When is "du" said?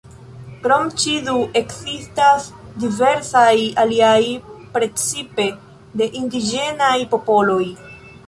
1.25-1.33